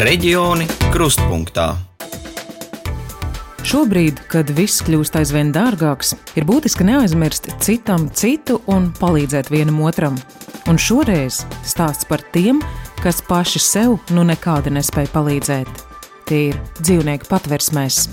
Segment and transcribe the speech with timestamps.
[0.00, 1.74] Reģioni krustpunktā.
[3.68, 10.16] Šobrīd, kad viss kļūst aizvien dārgāks, ir būtiski neaizmirst citam citu un palīdzēt vienam otram.
[10.72, 12.62] Un šoreiz stāsts par tiem,
[13.04, 15.84] kas paši sev nu nekādi nespēja palīdzēt.
[16.24, 18.06] Tie ir dzīvnieku patversmēs.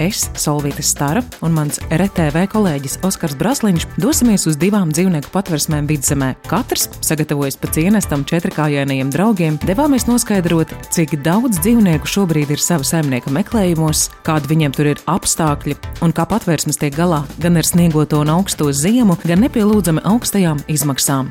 [0.00, 6.30] Es, Solvīta Stara un mans RTV kolēģis Oskars Brasliņš dosimies uz divām dzīvnieku patversmēm vidzemē.
[6.48, 13.32] Katrs, sagatavojas pa cienestam četrkājainajiem draugiem, devāmies noskaidrot, cik daudz dzīvnieku šobrīd ir sava saimnieka
[13.36, 18.32] meklējumos, kādi viņiem tur ir apstākļi un kā patvērsmes tiek galā gan ar sniegoto un
[18.38, 21.28] augsto ziemu, gan nepielūdzami augstajām izmaksām.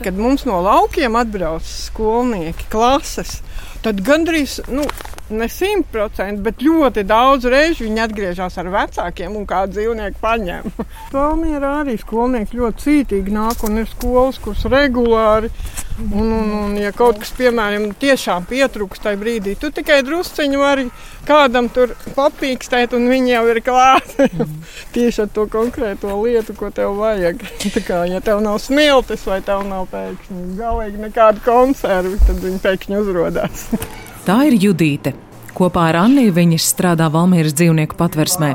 [0.00, 3.42] Kad mums no laukiem atbrauc skolnieki, klases,
[3.84, 4.86] tad gandrīz, nu,
[5.28, 10.70] ne simtprocentīgi, bet ļoti daudz reižu viņi atgriežas ar vecākiem un kādu dzīvnieku paņem.
[11.14, 15.52] Valmierā arī skolnieki ļoti cītīgi nāk un ir skolas, kuras regulāri.
[16.00, 20.86] Un, un, un, ja kaut kas, piemēram, tiešām pietrūkst tajā brīdī, tu tikai drusciņu vari
[21.28, 24.28] kādam tur papīkstēt, un viņi jau ir klāti.
[24.94, 27.44] Tieši ar to konkrēto lietu, ko tev vajag.
[27.66, 32.62] Tā kā, ja tev nav smiltis vai tev nav pēkšņi galīgi nekāda konserva, tad viņi
[32.64, 33.66] pēkšņi uzrādās.
[34.28, 35.14] Tā ir Judīte.
[35.56, 38.54] Kopā ar Anniju viņas strādā Valmīras dzīvnieku patversmē.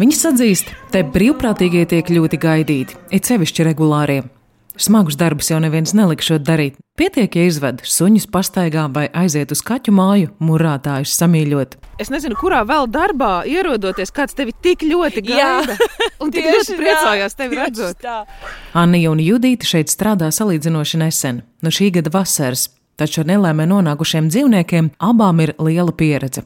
[0.00, 4.24] Viņas atzīst, te brīvprātīgie tiek ļoti gaidīti, it sevišķi regulārie.
[4.76, 6.76] Smagus darbus jau neviens nelikšot darīt.
[7.00, 11.76] Pietiek, ja izved suņus pastaigā vai aiziet uz kaķu māju, murātājus samīļot.
[12.00, 15.76] Es nezinu, kurā vēl darbā ierodoties, kāds tevi tik ļoti gaida.
[15.76, 15.88] Jā,
[16.22, 18.04] un tik ļoti priecājās tevi redzot.
[18.76, 24.28] Anija un Judīte šeit strādā salīdzinoši nesen, no šī gada vasaras, taču ar nelēmē nonākušiem
[24.32, 26.44] dzīvniekiem abām ir liela pieredze.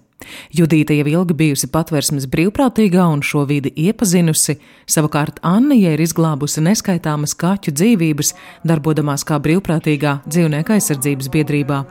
[0.53, 4.59] Judīte jau ilgi bijusi patvērsmes brīvprātīgā un šo vidi iepazinusi,
[4.91, 8.35] savukārt Annija ir izglābusi neskaitāmas kaķu dzīvības,
[8.69, 11.85] darbodamās kā brīvprātīgā dzīvnieku aizsardzības biedrībā.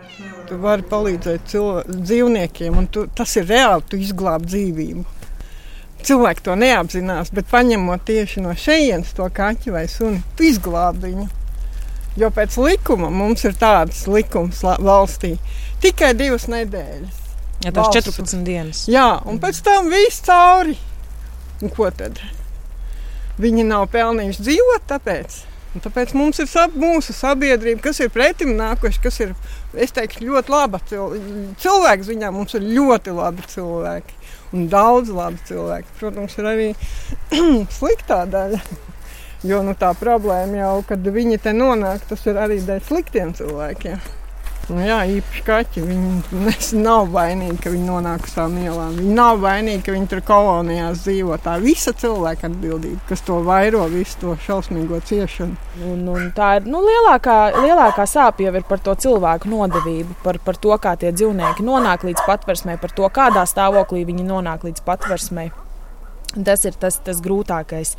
[0.49, 1.55] Tu vari palīdzēt
[1.89, 5.07] dzīvniekiem, un tu, tas ir reāli, tu izglābi dzīvību.
[6.05, 11.27] Cilvēki to neapzinās, bet paņemot tieši no šejienes to kaķu vai suni, tu izglābi viņu.
[12.19, 15.37] Jo pēc likuma mums ir tāds likums valstī
[15.83, 17.19] tikai divas nedēļas.
[17.63, 18.85] Ja tas ir 14 dienas.
[18.91, 20.75] Jā, un pēc tam viss cauri.
[21.63, 22.19] Un ko tad?
[23.39, 25.39] Viņi nav pelnījuši dzīvot, tāpēc.
[25.75, 29.35] Un tāpēc mums ir sab, mūsu sabiedrība, kas ir pretim nākuši, kas ir
[29.75, 32.31] teikšu, ļoti laba cilvēka ziņā.
[32.35, 34.17] Mums ir ļoti labi cilvēki
[34.57, 35.93] un daudz labi cilvēki.
[35.99, 36.69] Protams, ir arī
[37.77, 38.63] sliktā daļa.
[39.47, 44.01] Jo nu, tā problēma jau, kad viņi te nonāk, tas ir arī dēļ sliktiem cilvēkiem.
[44.69, 45.81] Nu, jā, īpaši kaķi.
[45.81, 48.99] Viņi nav vainīgi, ka viņi nonāk uz tām ielām.
[48.99, 51.39] Viņi nav vainīgi, ka viņi tur kolonijās dzīvo.
[51.41, 55.57] Tā visa cilvēka atbildība, kas to vairo, visu to šausmīgo ciešanu.
[55.89, 60.37] Un, un tā ir nu, lielākā, lielākā sāpja jau ir par to cilvēku nodevību, par,
[60.45, 64.85] par to, kā tie dzīvnieki nonāk līdz patversmei, par to, kādā stāvoklī viņi nonāk līdz
[64.85, 65.49] patversmei.
[66.45, 67.95] Tas ir tas, tas grūtākais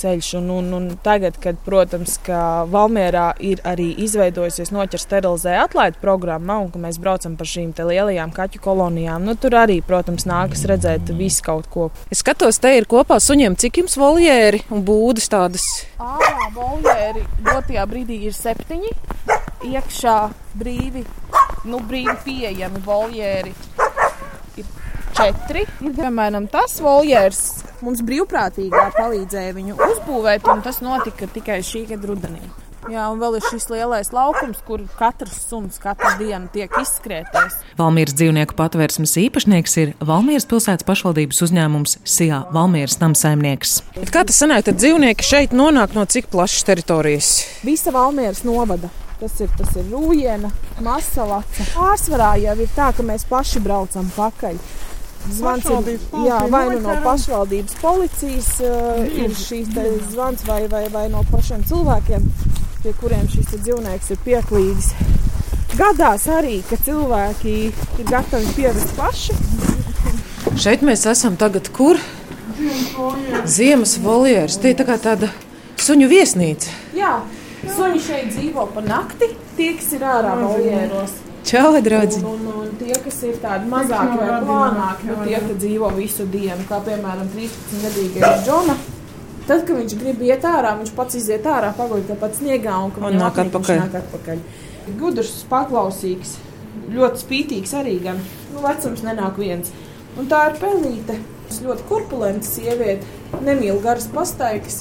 [0.00, 0.30] ceļš.
[0.40, 6.58] Un, un, un tagad, kad, protams, ka Valmjerā ir arī izveidojusies noķer sterilizē atlaidu programma
[6.62, 11.12] un ka mēs braucam par šīm lielajām kaķu kolonijām, nu, tur arī, protams, nākas redzēt
[11.18, 11.88] visu kaut ko.
[12.12, 15.66] Es skatos, te ir kopā suņiem, cik jums voljēri un būdas tādas.
[15.98, 18.92] Ārā voljēri dotajā brīdī ir septiņi,
[19.74, 20.18] iekšā
[20.60, 21.04] brīvi,
[21.68, 23.54] nu, brīvi pieejami voljēri
[25.16, 25.64] četri.
[25.84, 27.44] Ir, piemēram, tas voljērs
[27.84, 32.42] mums brīvprātīgā palīdzēja viņu uzbūvēt, un tas notika tikai šī gada rudenī.
[32.92, 37.56] Jā, un vēl ir šis lielais laukums, kur katrs suns katru dienu tiek izskrēties.
[37.78, 43.78] Valmīras dzīvnieku patvērsmes īpašnieks ir Valmīras pilsētas pašvaldības uzņēmums SIA Valmīras namsaimnieks.
[43.96, 47.32] Bet kā tas sanāk, tad dzīvnieki šeit nonāk no cik plašas teritorijas?
[47.64, 48.92] Visa Valmīras novada.
[49.16, 50.50] Tas ir, tas ir rūjiena,
[50.84, 51.64] masalaca.
[51.72, 54.58] Pārsvarā jau ir tā, ka mēs paši braucam pakaļ.
[55.32, 59.70] Zvans ir jā, vai nu no pašvaldības policijas uh, ir šīs
[60.12, 62.26] zvans, vai, vai, vai no pašiem cilvēkiem,
[62.82, 64.90] pie kuriem šis dzīvnieks ir pieklīdis.
[65.74, 69.34] Gadās arī, ka cilvēki ir gatavi pievest paši.
[70.60, 71.98] Šeit mēs esam tagad kur?
[73.50, 74.60] Ziemas voljērs.
[74.62, 75.32] Tie ir tā kā tāda
[75.82, 76.70] suņu viesnīca.
[76.94, 77.16] Jā,
[77.64, 81.23] suņi šeit dzīvo pa nakti, tie, kas ir ārā voljēros.
[81.44, 82.22] Čau, draugi!
[82.24, 86.24] Un, un, un tie, kas ir tādi mazāki vai plānāki, nu, tie, kas dzīvo visu
[86.32, 88.76] dienu, kā piemēram 13-gadīgais Džona.
[89.44, 93.18] Tad, kad viņš grib iet ārā, viņš pats iziet ārā, paguļ tāpat sniegā un, un
[93.20, 93.82] nāk atpakaļ.
[94.00, 94.40] Atpakaļ.
[94.96, 96.38] Gudrs, paklausīgs,
[96.94, 98.24] ļoti spītīgs arī gan.
[98.54, 99.72] Nu, vecums nenāk viens.
[100.16, 101.18] Un tā ir pelīte.
[101.44, 103.04] Tas ļoti korpulenta sieviete,
[103.44, 104.80] nemīl garas pastaigas.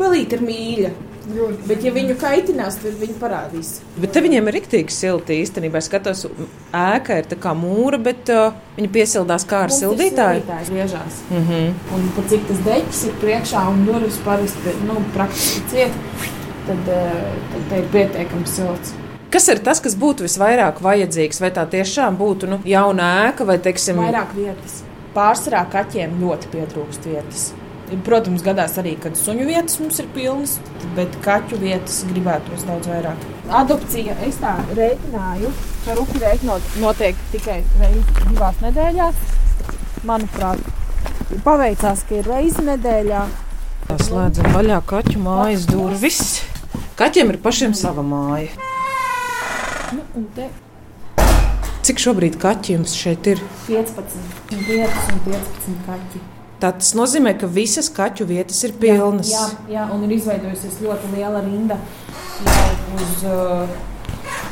[0.00, 0.94] Pelīte ir mīļa.
[1.26, 3.70] Bet, ja viņu kaitinās, tad viņi parādīs.
[3.98, 5.80] Bet te viņiem ir rīktīgi silti īstenībā.
[5.82, 6.22] Es skatos,
[6.70, 10.44] ēka ir tā kā mūra, bet uh, viņi piesildās kā ar sildītāju.
[10.46, 11.18] Tas griežās.
[11.30, 11.74] Mm -hmm.
[11.96, 15.98] Un pat cik tas deķis ir priekšā un durvis parasti nu, praktiski ciet,
[16.66, 18.94] tad, uh, tad te ir pietiekami silts.
[19.30, 21.40] Kas ir tas, kas būtu visvairāk vajadzīgs?
[21.40, 24.82] Vai tā tiešām būtu nu, jauna ēka vai, teiksim, Vairāk vietas.
[25.14, 27.52] Pārsvarā kaķiem ļoti pietrūkst vietas.
[28.06, 30.56] Protams, gadās arī, kad suņu vietas mums ir pilnas,
[30.96, 33.22] bet kaķu vietas gribētos daudz vairāk.
[33.60, 35.52] Adopcija es tā rēķināju,
[35.84, 39.22] ka rupi rēķinot notiek tikai reizi divās nedēļās.
[40.06, 40.66] Manuprāt,
[41.46, 43.22] paveicās, ka ir reizi nedēļā.
[44.02, 46.22] slēdzam vaļā kaķu mājas durvis?
[46.98, 48.50] Kaķiem ir pašiem sava māja.
[49.94, 50.50] Nu, un te
[51.86, 53.42] Cik šobrīd kaķi jums šeit ir?
[53.68, 56.22] 15 vietas un 15 kaķi.
[56.60, 59.28] Tas nozīmē, ka visas kaķu vietas ir pilnas.
[59.28, 61.76] Jā, jā, un ir izveidojusies ļoti liela rinda
[62.96, 63.66] uz uh,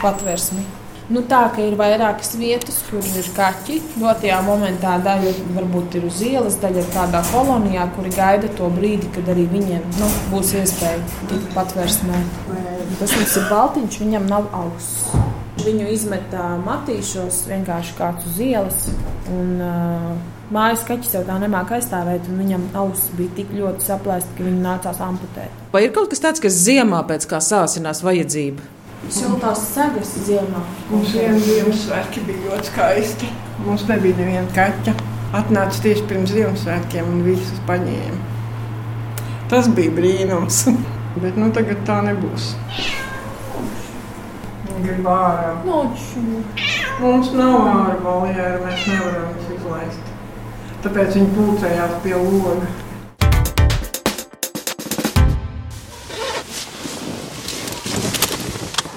[0.02, 0.64] patvērsmi.
[1.04, 3.76] Nu, tā kā ir vairākas vietas, kur ir kaķi.
[4.00, 9.10] Dotajā momentā daļa varbūt ir uz ielas, daļa ir kādā kolonijā, kuri gaida to brīdi,
[9.16, 12.24] kad arī viņiem nu, būs iespēja tikt patvērsmē.
[13.00, 15.23] Tas mums ir baltiņš, viņam nav auss.
[15.62, 18.88] Viņu izmetā matīšos vienkārši kāds uz ielas.
[19.30, 24.34] Un, uh, mājas kaķis jau tā nemāca aizstāvēt, un viņam auss bija tik ļoti saplēsta,
[24.36, 25.62] ka viņu nācās amputēt.
[25.72, 28.66] Vai ir kaut kas tāds, kas ziemā pēc kā sāsinās vajadzība?
[29.12, 30.62] Siltās segas ziemā.
[30.88, 33.30] Mums vienā Ziemassvētki bija ļoti skaisti.
[33.66, 34.96] Mums nebija neviena kaķa.
[35.36, 38.20] Atnāca tieši pirms Ziemassvētkiem un visus paņēma.
[39.52, 40.64] Tas bija brīnums.
[41.22, 42.54] Bet nu, tagad tā nebūs.
[44.82, 45.52] Gribu ārā.
[45.64, 46.22] Noču.
[47.00, 50.10] Mums nav ārā baljēra, mēs nevaram viņus izlaist.
[50.84, 52.72] Tāpēc viņi pulcējās pie loga.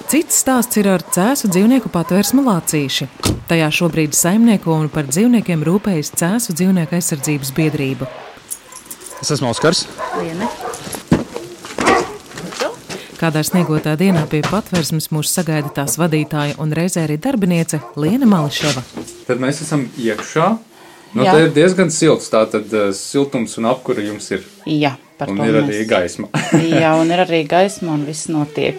[0.07, 3.09] Cits stāsts ir ar cēsu dzīvnieku patvērsmu lācīši.
[3.47, 8.07] Tajā šobrīd saimnieko un par dzīvniekiem rūpējas cēsu dzīvnieku aizsardzības biedrība.
[9.21, 9.85] Es esmu Oskars.
[10.19, 10.47] Liene.
[13.17, 18.83] Kādā sniegotā dienā pie patvērsmes mūs sagaida tās vadītāja un reizē arī darbiniece Liena Mališava.
[19.25, 20.51] Tad mēs esam iekšā.
[21.15, 21.33] Nu, Jā.
[21.33, 22.27] tā ir diezgan silts.
[22.29, 24.43] Tā tad uh, siltums un apkura jums ir.
[24.69, 26.29] Jā, par Un to ir mēs- arī gaisma.
[26.83, 28.77] Jā, un ir arī gaisma, un viss notiek.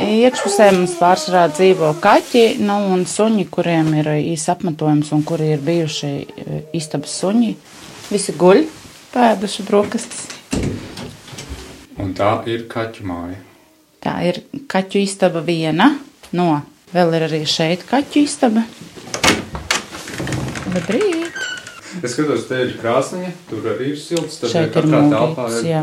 [0.00, 5.64] Iekšpusē mums pārsvarā dzīvo kaķi nu, un suņi, kuriem ir īsts apmetojums un kuri ir
[5.66, 7.50] bijuši e, istabas suņi.
[8.12, 8.62] Visi guļ,
[9.16, 10.22] pēduši brokastis.
[11.98, 13.42] Un tā ir kaķu māja.
[14.06, 14.36] Tā ir
[14.70, 15.96] kaķu istaba viena.
[16.38, 16.60] No,
[16.94, 18.62] vēl ir arī šeit kaķu istaba.
[20.70, 21.40] Labrīt!
[22.04, 24.38] Es skatos, te ir krāsaiņa, tur arī ir silts.
[24.42, 24.86] Tad Šeit ir.
[25.66, 25.80] Jā,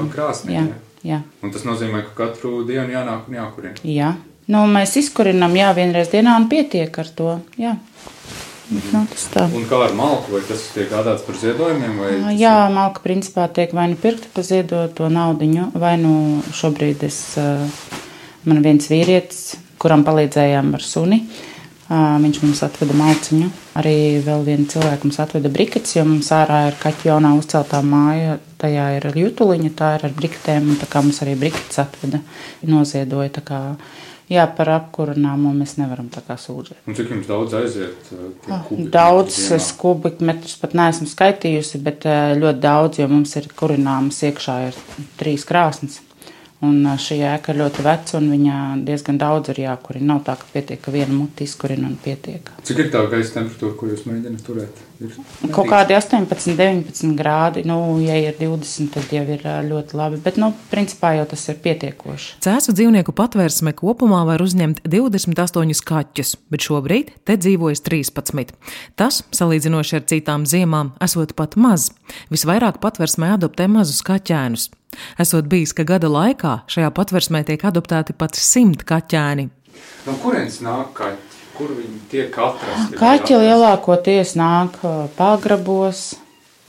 [0.54, 0.68] jā.
[1.04, 1.18] jā.
[1.44, 3.82] Un tas nozīmē, ka katru dienu jānāk un jākurina.
[3.84, 4.14] Jā,
[4.54, 7.34] nu, mēs izkurinām, jā, vienreiz dienā un pietiek ar to.
[7.60, 7.74] Jā,
[8.70, 9.48] nu, tas tā.
[9.58, 11.98] Un kā ar malku, vai tas tiek gādāts par ziedojumiem?
[12.00, 16.16] Vai Jā, malka principā tiek vai nu pirkta pa ziedoto naudiņu, vai nu
[16.56, 17.50] šobrīd es, ā,
[18.50, 21.20] man viens vīrietis, kuram palīdzējām ar suni,
[21.90, 23.50] viņš mums atveda malciņu.
[23.80, 28.38] Arī vēl viena cilvēka mums atveda brikets, jo mums ārā ir kaķu jaunā uzceltā māja,
[28.62, 32.22] tajā ir jutuliņa, tā ir ar briketēm, un tā kā mums arī brikets atveda,
[32.70, 33.60] noziedoja, kā,
[34.32, 36.80] jā, par apkurinājumu mēs nevaram tā kā sūdzēt.
[36.88, 38.14] Un cik jums daudz aiziet?
[38.48, 42.08] Ah, Daudz kubikmetrus pat neesmu skaitījusi, bet
[42.40, 44.82] ļoti daudz, jo mums ir kurināmas iekšā ir
[45.20, 46.00] trīs krāsnes.
[46.64, 50.14] Un šī ēka ir ļoti veca, un viņā diezgan daudz ir jākurina.
[50.14, 52.52] Nav tā, ka pietiek, ka viena muti izkurina un pietiek.
[52.64, 54.84] Cik ir tā gaisa temperatūra, ko jūs mēģināt turēt?
[55.04, 55.18] Ir
[55.52, 60.20] Kaut kādi 18, 19 grādi, nu, ja ir 20, tad jau ir ļoti labi.
[60.24, 62.38] Bet, nu, principā jau tas ir pietiekoši.
[62.46, 68.56] Cēsu dzīvnieku patvērsme kopumā var uzņemt 28 kaķus, bet šobrīd te dzīvojas 13.
[69.00, 71.90] Tas, salīdzinoši ar citām ziemām, esot pat maz.
[72.32, 74.70] Visvairāk patvērsmē adoptē mazus kaķēnus.
[75.20, 79.50] Esot bijis, ka gada laikā šajā patvērsmē tiek adoptēti pat simt kaķēni.
[80.08, 81.30] No kurienes nāk kaķi?
[81.54, 82.98] Kur viņi tiek atrasti?
[82.98, 86.16] Kaķi lielākoties nāk ā, pagrabos,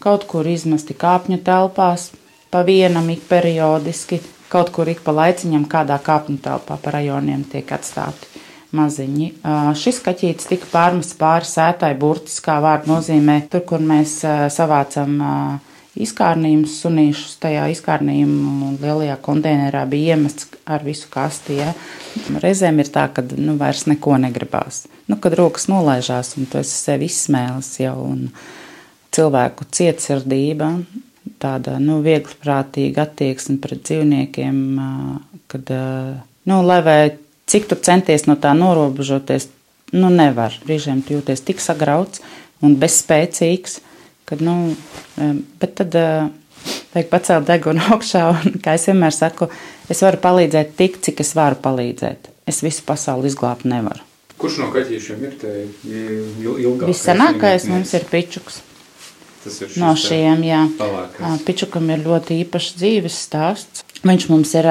[0.04, 2.10] kaut kur izmesti kāpņu telpās,
[2.52, 4.20] pa vienam ik periodiski,
[4.52, 9.28] kaut kur ik pa laiciņam kādā kāpņu telpā pa rajoniem tiek atstāti maziņi.
[9.40, 15.16] Ā, Šis kaķītis tika pārmests pāri sētai burtiskā vārda nozīmē, tur, kur mēs ā, savācam
[15.16, 15.34] ā,
[16.00, 21.60] izkārnījumus, sunīšus tajā izkārnījumu lielajā konteinerā bija iemests ar visu kasti.
[21.60, 21.70] Ja.
[22.42, 24.84] Reizēm ir tā, ka nu, vairs neko negribās.
[25.10, 28.28] Nu, kad rokas nolaižās un tu esi sevi izsmēlis jau un
[29.14, 30.72] cilvēku cietsirdība,
[31.42, 34.56] tāda nu, viegliprātīga attieksme pret dzīvniekiem,
[35.52, 35.74] kad,
[36.50, 36.98] nu, lai vai
[37.50, 39.48] cik tu centies no tā norobežoties,
[39.94, 40.56] nu, nevar.
[40.66, 42.24] Brīžiem tu jūties tik sagrauts
[42.64, 43.78] un bezspēcīgs,
[44.28, 44.74] kad, nu,
[45.60, 45.96] bet tad
[46.94, 49.50] vajag pacelt degunu augšā, un, kā es vienmēr saku,
[49.90, 52.30] es varu palīdzēt tik, cik es varu palīdzēt.
[52.50, 54.04] Es visu pasauli izglābt nevaru.
[54.40, 55.36] Kurš no kaķīšiem ir
[55.88, 56.88] ilgākais?
[56.90, 58.60] Visenākais mums ir pičuks.
[59.44, 60.60] Tas ir no šiem, jā.
[60.78, 61.44] Palākais.
[61.46, 63.84] Pičukam ir ļoti īpašs dzīves stāsts.
[64.04, 64.68] Viņš mums ir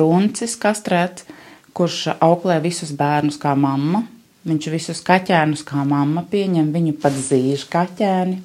[0.00, 1.24] runcis kastrēts,
[1.76, 4.02] kurš auklē visus bērnus kā mamma.
[4.46, 8.36] Viņš visus kaķēnus kā mamma pieņem, viņu pat zīž kaķēni.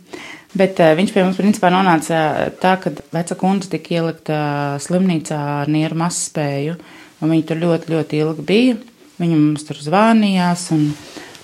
[0.57, 4.39] Bet uh, viņš pie mums principā nonāca tā, ka veca kundze tika ielikta
[4.83, 6.77] slimnīcā ar nieru mazspēju,
[7.21, 8.79] un viņa tur ļoti, ļoti ilgi bija.
[9.21, 10.89] Viņa mums tur zvanījās un,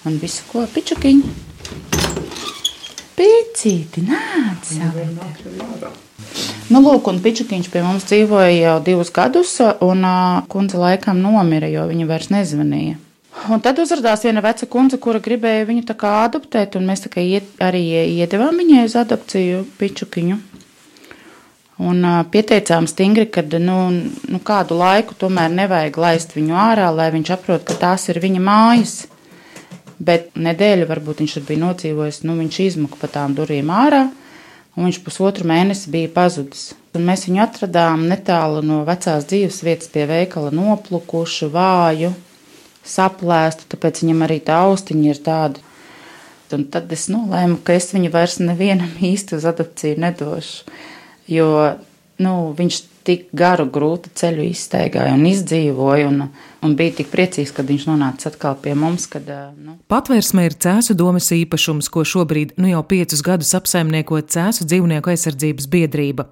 [0.10, 1.36] un visu ko pičukiņu.
[3.18, 4.76] Pīcīti, nāc!
[6.68, 11.70] Nu, lūk, un Pičukiņš pie mums dzīvoja jau divus gadus, un uh, kundze laikam nomira,
[11.72, 12.98] jo viņa vairs nezvanīja.
[13.48, 17.12] Un tad uzrādījās viena veca kundze, kura gribēja viņu tā kā adoptēt, un mēs tā
[17.14, 17.84] kā iet, arī
[18.18, 20.40] iedavām viņai uz adopciju Pičukiņu.
[21.78, 27.12] Un uh, pieteicām stingri, ka nu, nu, kādu laiku tomēr nevajag laist viņu ārā, lai
[27.14, 28.96] viņš saprot, ka tās ir viņa mājas.
[30.02, 34.08] Bet nedēļu varbūt viņš bija nocīvojis, nu, viņš izmuka pa tām durvīm ārā,
[34.76, 36.72] un viņš pusotru mēnesi bija pazudis.
[36.98, 42.12] Un mēs viņu atradām netālu no vecās dzīves vietas pie veikala noplukušu, vāju,
[42.88, 45.64] saplēstu, tāpēc viņam arī tā austiņa ir tāda.
[46.56, 50.78] Un tad es nolēmu, ka es viņu vairs nevienam īsti uz adopciju nedošu
[51.28, 51.50] jo
[52.18, 56.08] nu, viņš tik garu, grūtu ceļu izteigāja un izdzīvoja.
[56.10, 56.24] Un,
[56.66, 59.08] un bija tik priecīgs, kad viņš nonāca atkal pie mums.
[59.12, 59.78] Kad, nu.
[59.92, 65.70] Patvērsme ir cēsu domas īpašums, ko šobrīd nu jau piecus gadus apsaimnieko cēsu dzīvnieku aizsardzības
[65.72, 66.28] biedrība.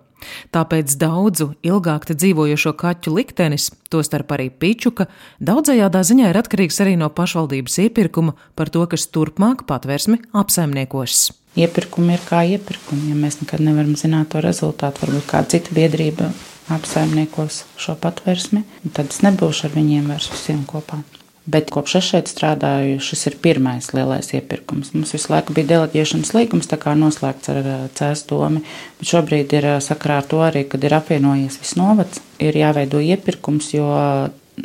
[0.56, 5.08] Tāpēc daudzu ilgāk te dzīvojošo kaķu liktenis, tostarp arī pičuka,
[5.40, 12.16] daudzējādā ziņā ir atkarīgs arī no pašvaldības iepirkuma par to, kas turpmāk patvērsmi apsaimniekos iepirkumi
[12.16, 13.12] ir kā iepirkumi.
[13.12, 16.32] Ja mēs nekad nevaram zināt to rezultātu, varbūt kāda cita biedrība
[16.76, 21.04] apsaimniekos šo patvērsmi, tad es nebūšu ar viņiem vairs visiem kopā.
[21.46, 24.96] Bet kopš es šeit strādāju, šis ir pirmais lielais iepirkums.
[24.96, 27.68] Mums visu laiku bija deleģēšanas līgums, tā kā noslēgts ar
[28.00, 28.64] cēstomi,
[28.98, 33.70] bet šobrīd ir sakarā ar to arī, kad ir apvienojies viss novads, ir jāveido iepirkums,
[33.78, 33.92] jo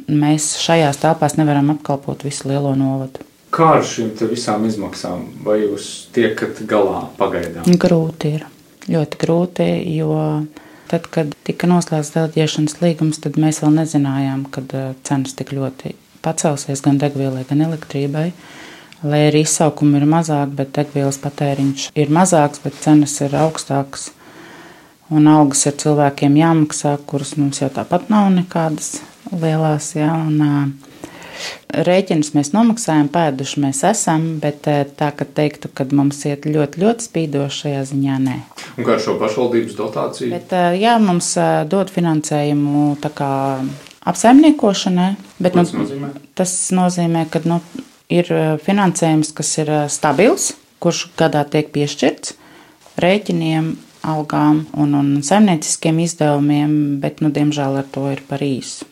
[0.09, 3.29] mēs šajās telpās nevaram apkalpot visu lielo novadu.
[3.53, 5.27] Kā ar šīm visām izmaksām?
[5.45, 7.69] Vai jūs tiekat galā pagaidām?
[7.83, 8.47] Grūti ir.
[8.91, 10.15] Ļoti grūti, jo
[10.89, 14.73] tad, kad tika noslēgts deleģēšanas līgums, tad mēs vēl nezinājām, kad
[15.05, 15.93] cenas tik ļoti
[16.25, 18.31] pacelsies gan degvielai, gan elektrībai.
[19.01, 24.11] Lai arī izsaukumi ir mazāki, bet degvielas patēriņš ir mazāks, bet cenas ir augstākas.
[25.11, 29.01] Un algas ir cilvēkiem jāmaksā, kuras mums jau tāpat nav nekādas
[29.33, 29.95] lielas.
[29.97, 30.77] Ja, un,
[31.71, 37.07] Rēķinus mēs nomaksājam, pēduši mēs esam, bet tā, ka teiktu, ka mums iet ļoti, ļoti
[37.07, 38.37] spīdoši šajā ziņā, nē.
[38.75, 40.31] Un kā ar šo pašvaldības dotāciju?
[40.35, 41.33] Bet, jā, mums
[41.71, 42.99] dod finansējumu
[44.11, 45.13] apsaimniekošanai.
[45.41, 46.13] Bet, nu, nozīmē?
[46.37, 47.61] Tas nozīmē, ka nu,
[48.13, 48.29] ir
[48.65, 52.37] finansējums, kas ir stabils, kurš gadā tiek piešķirts
[53.01, 53.73] rēķiniem,
[54.05, 58.89] algām un, un saimnieciskiem izdevumiem, bet, nu, diemžēl, ar to ir par īsu.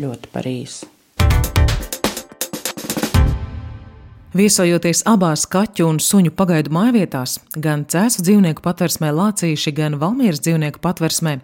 [0.00, 0.90] Ļoti par īsu.
[4.34, 10.82] Viesojoties abās kaķu un suņu pagaidu mājvietās, gan cēsu dzīvnieku patversmē Lācīši, gan Valmieras dzīvnieku
[10.82, 11.36] patversmē,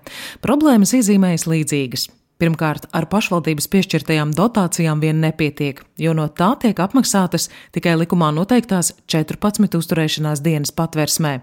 [0.42, 2.09] problēmas iezīmējas līdzīgas.
[2.41, 8.95] Pirmkārt, ar pašvaldības piešķirtajām dotācijām vien nepietiek, jo no tā tiek apmaksātas tikai likumā noteiktās
[9.13, 11.35] 14 uzturēšanās dienas patversmē.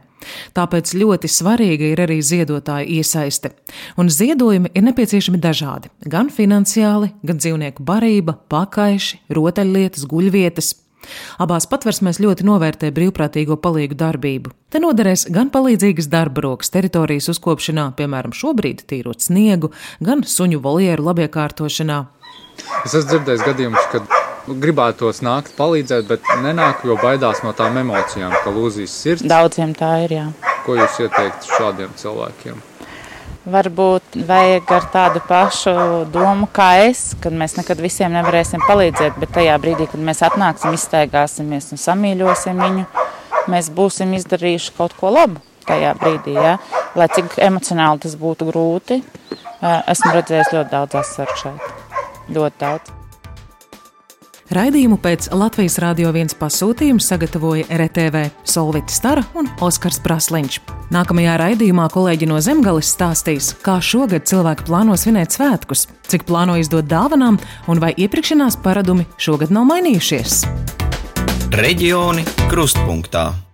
[0.58, 3.54] Tāpēc ļoti svarīga ir arī ziedotāja iesaiste.
[4.02, 10.74] Un ziedojumi ir nepieciešami dažādi- gan finansiāli, gan dzīvnieku barība, pakaiši, rotaļlietas, guļvietas.
[11.44, 14.54] Abās patversmēs ļoti novērtē brīvprātīgo palīgu darbību.
[14.74, 19.72] Te noderēs gan palīdzīgas darba rokas teritorijas uzkopšanā, piemēram, šobrīd tīrot sniegu,
[20.04, 22.04] gan suņu voljeru labiekārtošanā.
[22.84, 24.08] Es esmu dzirdējis gadījumus, kad
[24.48, 29.28] gribētos nākt palīdzēt, bet nenāk, jo baidās no tām emocijām, ka lūzīs sirds.
[29.28, 30.26] Daudziem tā ir, jā.
[30.66, 32.67] Ko jūs ieteiktu šādiem cilvēkiem?
[33.48, 35.74] Varbūt vajag ar tādu pašu
[36.12, 40.76] domu kā es, kad mēs nekad visiem nevarēsim palīdzēt, bet tajā brīdī, kad mēs atnāksim,
[40.76, 42.84] izstaigāsimies un samīļosim viņu,
[43.48, 46.36] mēs būsim izdarījuši kaut ko labu tajā brīdī.
[46.36, 46.58] Ja?
[47.00, 49.00] Lai cik emocionāli tas būtu grūti,
[49.64, 51.76] esmu redzējis ļoti daudz asaru šeit.
[52.28, 52.97] Ļoti daudz.
[54.48, 60.62] Raidījumu pēc Latvijas Rādio 1 pasūtījuma sagatavoja RTV Solvita Stara un Oskars Prasliņš.
[60.96, 66.88] Nākamajā raidījumā kolēģi no Zemgales stāstīs, kā šogad cilvēki plāno svinēt svētkus, cik plāno izdot
[66.88, 70.46] dāvanām un vai iepirkšanās paradumi šogad nav mainījušies.
[71.52, 73.47] Reģioni krustpunktā.